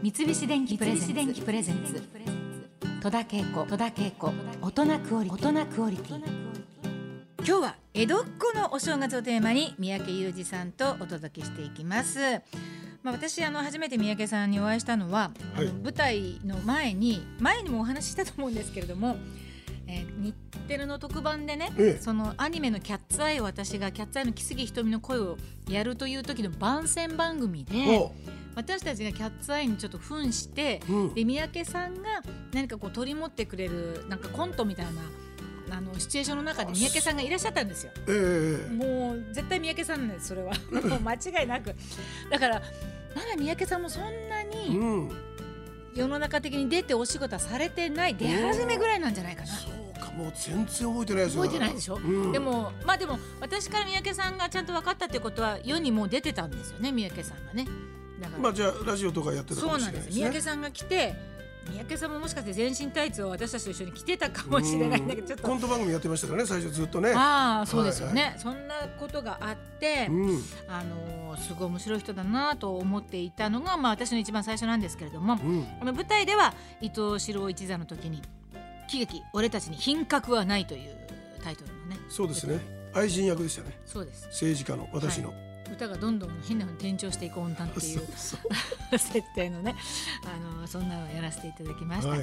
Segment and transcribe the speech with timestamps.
[0.00, 2.00] 三菱電機プレゼンツ。
[3.02, 4.32] 戸田恵子戸田恵子。
[4.62, 6.22] 大人クオリ大人クオリティ。
[7.38, 12.20] 今日は江戸っ子のお正月をテーマに三宅裕二さんとお届けしていきます。
[13.02, 19.16] まあ、私あの初めて三宅さんにお会いしたのは、あの舞台の前に前にもお話ししたと思うんですけれども、
[19.88, 20.34] えー日
[20.68, 22.00] テレの特番でね、ええ。
[22.00, 28.12] そのアニメの「キャッツアイ」を私がキャッツアイの木杉ひとみの声をやるという時の番宣番組でお。
[28.54, 31.14] 私たちがキャッツアイにちょっと扮して、うん。
[31.14, 32.22] で三宅さんが
[32.52, 37.92] 何かこう取り持ってくれるなんかコントみたいなあのシチュエーションの中で三宅さんがいらっしゃったんですよ。
[38.08, 40.52] ええもう絶対三宅さんなんですそれは。
[40.70, 41.74] もう間違いなく。
[42.30, 42.60] だから
[43.14, 45.10] まだ三宅さんもそんなうにん。
[45.94, 49.48] 世の中的に出てお仕事はされてない出始めぐらいなんじゃないかな
[50.12, 51.42] もう全然覚えてないですよ。
[51.44, 52.32] 覚えてないでしょ、うん。
[52.32, 57.66] でもまあでも私から三宅さんがちゃんと分かったってことは世にもう出てたんですよね三宅さんがね。
[58.20, 60.06] だから、まあじゃあラジオとかやってたかそうなもしれないですね。
[60.06, 60.18] んです。
[60.18, 61.14] 三宅さんが来て
[61.70, 65.46] 三宅さんももしかして全身タイツを私たちと一緒に着てたかもしれないんだけどちょっと。
[65.46, 67.12] コント番組やってましたからね最初ずっとね。
[67.14, 70.42] ああそうですよね、はいそんなことがあって、うん。
[70.68, 75.64] あのーすごい面白い人だなと思っていたのが、まあ、私の一番最初なんですけれども、うん。
[75.78, 78.22] この舞台では伊藤四郎一座の時に
[78.88, 80.96] 「喜劇俺たちに品格はない」という
[81.42, 82.58] タイトルのねそうですね。
[82.94, 83.78] 愛人役でしたね。
[83.86, 84.26] そうです。
[84.26, 85.32] 政治家の私の、
[85.72, 88.04] 歌がどんどん変なふうに転調していく女っていそう
[88.98, 89.76] 設定のね
[90.24, 92.20] あのそんなのをやらせていただきました、はい。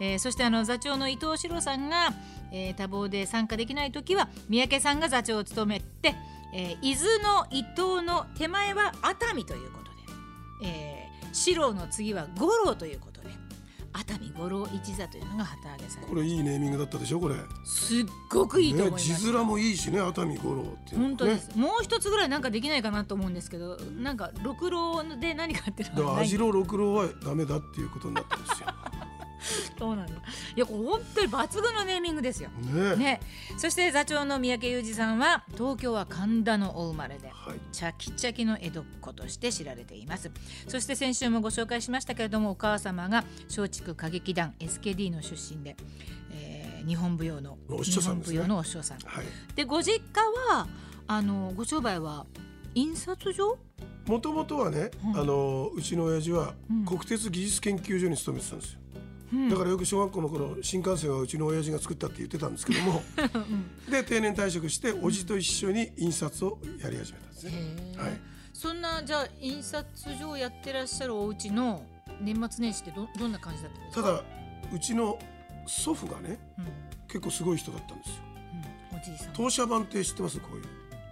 [0.00, 2.12] えーそしてあの座長の伊藤四郎さんが、
[2.52, 6.14] えー多忙で参加できない時は三宅さんが座長を務めて、
[6.54, 9.90] えー伊豆の伊東の手前は熱海ということ
[10.64, 13.15] で、えー、四郎の次は五郎ということで
[14.08, 17.34] 熱海五郎一座というのが旗揚げされこれいいネーミングだったでしょこれ。
[17.64, 20.94] すっごくいいと思いねます、字面もいいしね熱海五郎って。
[20.94, 26.28] いうのね本当です、もう一つぐらいなんかできないかなと思うんですけどなんか六郎で何かっていうだからのはない。
[26.28, 28.68] 網代六郎はダメだっていうことになってるんですよ
[29.78, 30.12] そうなんだ。
[30.14, 32.50] いや本当に抜群のネーミングですよ。
[32.50, 33.20] ねね、
[33.58, 37.58] そして座長の三宅裕二さんは東京は神田のお生まれではい。
[37.72, 40.30] チャキチャキの江戸っ子として知られています。
[40.68, 45.76] そして先週もご紹介しましたけれどもお母様が松竹歌劇団 SKD の出身で、
[46.32, 48.34] えー日本舞踊のお師匠さんですね。
[48.34, 48.98] 日本舞踊のお師匠さん。
[48.98, 49.24] はい。
[49.56, 50.22] でご実家
[50.54, 50.68] は
[51.08, 52.26] あのご商売は
[52.74, 53.58] 印刷所？
[54.06, 55.20] もともとはね、うん。
[55.20, 56.84] あのうちの親父はうん。
[56.84, 58.85] 国鉄技術研究所に勤めてたんですよ、うん
[59.50, 63.02] だからよく小学校の頃新幹線はうちの親父が作ったって言ってたんですけども
[63.90, 67.52] で定年退職しておじと一緒に印刷をやり始めたんですね、
[67.96, 68.20] はい。
[68.52, 69.86] そんなじゃあ印刷
[70.18, 71.82] 所をやってらっしゃるお家の
[72.20, 74.02] 年末年始ってどどんな感じだったんですか？
[74.02, 74.22] ただ
[74.72, 75.18] うちの
[75.66, 76.64] 祖父がねうん。
[77.08, 78.14] 結構すごい人だったんですよ。
[78.92, 79.32] うん、おじいさん。
[79.32, 80.38] 当社版って知ってます？
[80.40, 80.64] こういう。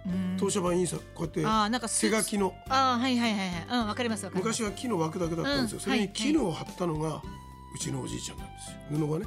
[0.07, 0.37] うん。
[0.37, 2.53] 当社版印刷こうやってあーなんか手書きの。
[2.69, 3.65] ああはいはいはいはい。
[3.71, 4.61] うんわかりますわかります。
[4.61, 5.81] 昔は木の枠だけだったんですよ、うん。
[5.81, 6.13] それにはい。
[6.13, 7.21] 絹を貼ったのが
[7.75, 9.07] うちのおじいちゃんなんですよ。
[9.07, 9.25] 布がね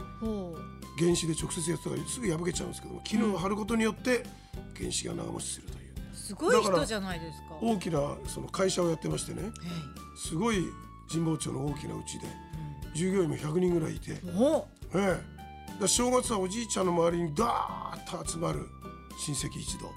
[0.99, 4.25] 原子で直接やってたからすぐ破けちゃうんですけども絹を貼ることによって
[4.77, 5.89] 原子が長持ちするという。
[6.15, 7.59] すごい人じゃないですか。
[7.61, 9.51] 大きなその会社をやってましてねは
[10.17, 10.65] すごい
[11.11, 12.27] 神保町の大きなうちで
[12.95, 14.13] 従業員も100人ぐらいいて、
[14.95, 15.19] え
[15.81, 18.67] え、正月はおじいちゃんの周りにダーッと集まる
[19.19, 19.91] 親戚一同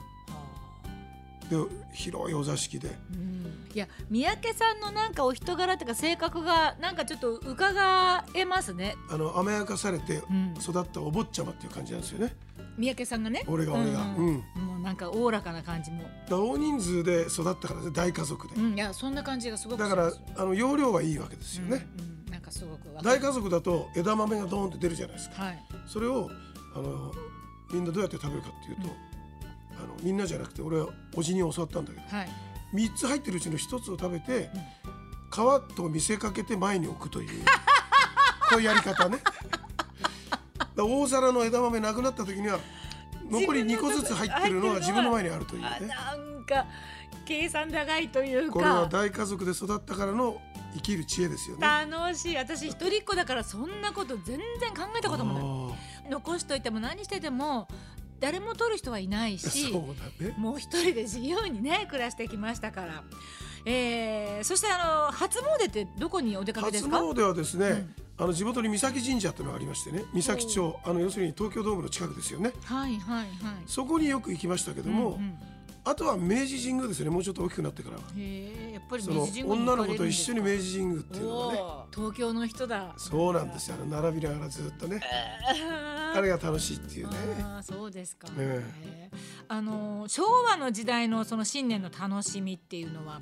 [1.51, 1.57] で
[1.93, 2.89] 広いお座敷で。
[3.13, 3.67] うん。
[3.73, 12.35] いや三宅さんのなんかお人柄っていうか性格がなんかちょっと伺えますね、あの甘やかされてうん、育ったお坊ちゃまっていう感じなんですよね。
[12.77, 13.43] 三宅さんがね。
[13.47, 14.01] 俺が俺が。
[14.01, 14.43] うん。
[14.55, 14.65] うん。
[14.65, 18.55] もうなんかおおらかな感じも、大人数で育ったからね大家族で。
[18.55, 25.43] うん、いやそんな感じがすごくだからあの容量はいいわけですよね、うんうん、なんかすごく大家族だと枝豆がドーンって出るじゃないですか。
[25.43, 25.63] はい。
[25.87, 26.29] それを
[26.75, 27.13] あの
[27.71, 28.89] みんなどうやって食べるかっていうと、
[29.83, 32.29] あのみんなじゃなくて俺はおじに教わったんだけどはい。
[32.73, 34.49] 3つ入ってるうちの1つを食べて、
[35.29, 37.43] 皮と見せかけて前に置くという
[38.49, 39.17] こういうやり方ね。
[40.75, 42.59] 大皿の枝豆なくなった時には
[43.29, 46.65] 残り2個ずつ入ってるのが自分の前にあるというあねなんか
[47.25, 50.41] 計算高いというこれはか大家族で育ったからの
[50.73, 51.67] 生きる知恵ですよね。
[51.67, 52.37] 楽しい。
[52.37, 56.07] 私一人っ子だからそんなこと全然考えたこともない。
[56.07, 57.67] あ残しといても何してても
[58.21, 59.73] 誰も取る人はいないーし
[60.23, 60.33] ね。
[60.37, 63.03] もう一人で自由にね暮らしてきましたから、
[63.65, 66.97] えー、そしてあの初詣ってどこにお出かけですか？
[66.99, 67.95] 初詣はですね、うん。
[68.17, 72.53] あの地元に三崎神社っていうのがありましてね三崎町あの要するに東京ドームの近くですよね。
[72.63, 73.27] はいはいはい。
[73.65, 75.37] そこによく行きましたけども、うんうん。
[75.83, 77.09] あとは明治神宮ですね。
[77.09, 78.03] もうちょっと大きくなってからは。
[78.15, 81.59] へえやっぱりその女の子と一緒に明治神宮っていうのがね。
[81.95, 82.93] 東京の人だ。
[82.97, 83.77] そうなんですよ。
[83.89, 84.99] 並びながらずっとね。
[85.03, 85.53] あ
[85.97, 87.15] あれが楽しいっていうね。
[87.61, 89.17] そうですか、えへー
[89.47, 93.21] あのー昭和の時代のその新年の楽しみっていうのは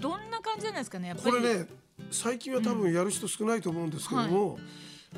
[0.00, 1.36] どんな感じなんですかねやっぱり。
[1.36, 1.66] これね
[2.10, 4.58] 最近は多分やる人少ないと思うんですけども、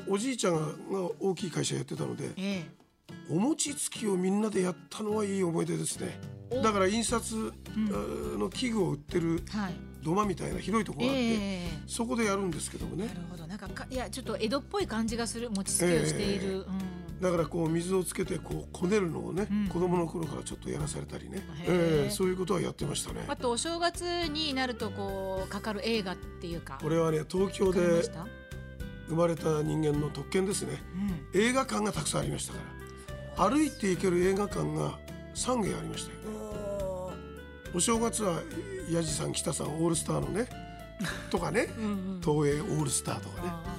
[0.07, 0.53] おじいちゃん
[0.91, 2.67] が大きい会社やってたのでえ
[3.29, 6.19] お餅つきをみんなでやったのはいい思い出ですね。
[6.61, 7.53] だから印刷
[8.37, 9.73] の器具を売ってるえはい。
[10.03, 13.07] 土間みたいな広いところがあって、ええそこでやるんですけどもね。
[13.07, 13.47] なるほど。
[13.47, 16.65] なんかかいやちょっと江戸っぽい感じがする餅つきをしている、うん
[17.23, 19.67] だからこう水をつけてこうこねるのをね、うん。
[19.69, 23.23] 子供の頃からちょっとやらされたりね、へえええそういうことはやってましたね。
[23.27, 26.77] あとお正月になるとこうかかる映画っていうか。
[26.81, 27.79] これはね東京で
[29.07, 30.83] 生まれた人間の特権ですね。
[31.33, 31.41] うん。
[31.41, 32.59] 映画館がたくさんありましたか
[33.37, 33.49] ら。
[33.49, 34.99] 歩いて行ける映画館が
[35.33, 36.23] 3軒ありましたよね。
[37.73, 38.41] お正月は
[38.91, 40.47] 矢治さん北さんオールスターのね
[41.31, 41.69] とかね。
[41.77, 41.87] うんう
[42.17, 42.21] ん。
[42.21, 43.72] 東映オールスターとかね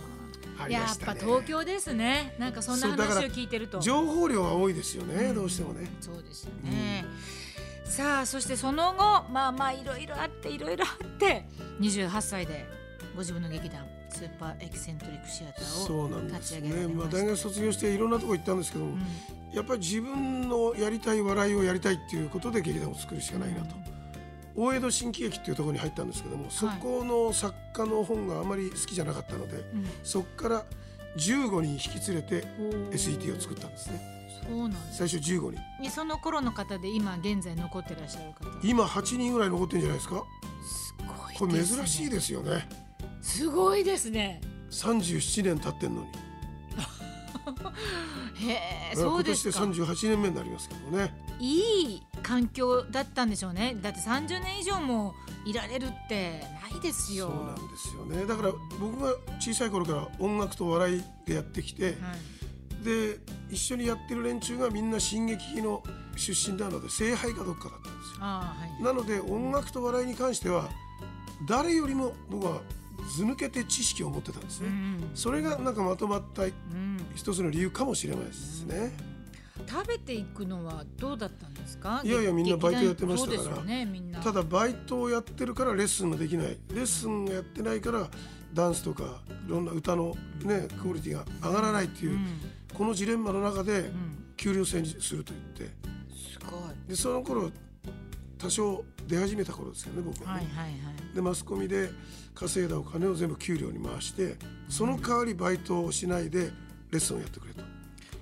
[0.58, 2.34] ああーやっぱ東京ですね。
[2.38, 3.80] なんかそんな話を聞いてると。
[3.80, 5.34] 情報量は多いですよね、うん。
[5.34, 5.88] どうしてもね。
[6.00, 7.04] そうですよね、
[7.84, 11.46] さあそしてその後まあまあいろいろあっていろいろあって
[11.80, 12.66] 28歳で
[13.14, 18.96] ご自分の劇団スーパーエキセントリックシアターを立ち上げらねまあ、れました、大学卒業していろんなとこ行ったんですけども、
[19.52, 23.93] やっぱり自分のやりたい笑いをやりたいっていうことで劇団を作るしかないなと。
[24.56, 29.86] 大江戸新喜劇っていうところに入ったんですけども、そこの作家の本があまり好きじゃなかったので、うん。
[30.02, 30.64] そこから
[31.16, 32.46] 15人引き連れて
[32.90, 34.14] SET を作ったんですね。
[34.48, 34.98] そうなんです。
[34.98, 35.82] 最初15人。
[35.82, 40.24] ねその頃の方で今現在残ってらっしゃる方今8人ぐらい残ってるんじゃないですか。
[40.62, 41.78] すごいこれですね。
[41.78, 42.68] 珍しいですよね。
[43.22, 44.40] すごいですね。
[44.70, 46.08] 37年経ってんのに。
[48.48, 51.14] へえそう今年でですか38年目になりますけどね。
[51.40, 53.76] いい環境だったんでしょうね。
[53.80, 55.14] だって30年以上も
[55.46, 56.40] いられるって
[56.70, 57.28] ないですよ。
[57.28, 58.26] そうなんですよね。
[58.26, 61.94] だから僕が小さい頃から音楽と笑いでやってきて、はい。
[62.84, 63.18] で
[63.50, 65.82] 一緒にやってる連中がみんな進撃の
[66.16, 68.24] 出身なので聖杯かどっかだったんですよ。
[68.24, 68.82] はい。
[68.82, 70.68] なので音楽と笑いに関しては
[71.46, 72.60] 誰よりも僕は
[73.16, 75.10] 図抜けて知識を持ってたんですね、うん。
[75.14, 76.52] それがなんかまとまったうん。
[77.14, 78.96] 一つの理由かもしれないですね、
[79.68, 82.00] 食べていくのはどうだったんですか？
[82.04, 83.62] いやいやみんなバイトやってましたから。
[83.64, 83.88] ね
[84.22, 86.58] ただバイトをやってるからレッスンができない。
[86.72, 88.08] レッスンがやってないから
[88.52, 92.26] ダンスとかいろんな歌のねクオリティが上がらないっていう、うん。
[92.74, 94.34] このジレンマの中でうん。
[94.36, 95.76] 給料制にすると言って。
[96.12, 96.60] すごい。
[96.88, 97.50] でその頃
[98.36, 101.14] 多少出始めた頃ですけどね僕はね、はいはいはい。
[101.14, 101.90] でマスコミで
[102.34, 104.36] 稼いだお金を全部給料に回して
[104.68, 106.50] その代わりバイトをしないで
[106.90, 107.62] レッスンをやってくれと。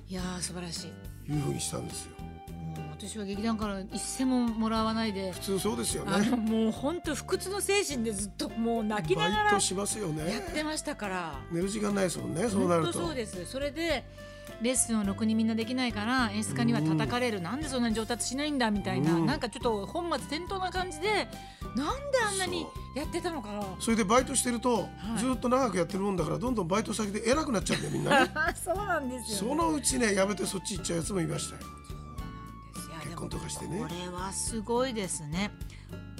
[0.09, 0.93] いやー素晴らしい
[1.29, 2.13] いうふうにしたんですよ。
[2.19, 5.33] もう私は劇団から一銭ももらわないで。
[5.33, 6.31] 普通そうですよね。
[6.37, 11.35] もう本当不屈の精神でずっともう泣きながらバイトしますよやっねてましたから。
[11.51, 12.93] 寝る時間ないですもんねそうなると。
[12.93, 13.45] 本当そうです。
[13.47, 14.05] それで
[14.63, 19.27] レッスンをろくにみんなできないから演出家には叩かれる、なんでそんなに上達しないんだみたいな、うん。
[19.27, 21.29] なんかちょっと本末転倒な感じで
[21.75, 25.19] なんであんなにやってたのかなそれでバイトしてると、い。
[25.19, 28.31] ずっと長くやってるもんだからどんどんバイト先で偉くなっちゃうんだよみんなね。
[28.65, 31.63] そうなんですよ、ね、そのうちねやめてそっち行っちゃうやつもいましたよ。
[33.03, 33.81] 結婚とかしてね。
[33.81, 35.51] これはすごいですね。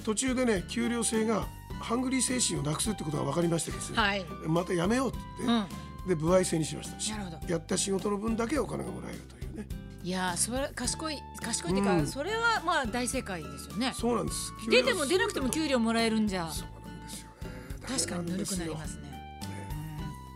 [0.03, 1.47] 途中でね給料制が
[1.79, 4.25] ハングリー精神をなくすってことが分かりましてですね、はい。
[4.47, 5.67] またやめようってう言っん。
[5.67, 5.75] て、
[6.07, 7.53] で歩合制にしましたなるほど。
[7.53, 9.67] やった仕事の分だけお金がもらえるというね。
[10.03, 12.07] いやーそれ賢い賢いっていうか、うん。
[12.07, 13.93] それはまあ大正解ですよね。
[13.95, 14.53] そうなんです。
[14.69, 16.49] 出ても出なくても給給料もらえるんじゃ。
[16.49, 17.87] 料そうなんですよね。
[17.87, 19.13] 確かにぬるくなりすますね。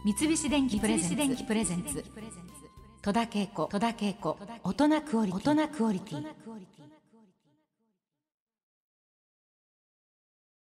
[0.05, 2.05] 三菱電機プレゼンツ。
[3.01, 3.65] 戸田恵子。
[3.65, 4.37] 戸田恵子。
[4.63, 5.51] 大人クオリティ。
[5.51, 6.23] 大人クオリティ